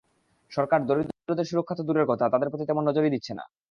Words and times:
সরকার 0.51 0.79
দরিদ্রদের 0.85 1.45
সুরক্ষা 1.45 1.75
তো 1.75 1.83
দূরের 1.83 2.05
কথা, 2.05 2.25
তাদের 2.29 2.49
প্রতি 2.49 2.65
তেমন 2.67 2.83
নজরই 2.89 3.13
দিচ্ছে 3.15 3.33
না। 3.33 3.43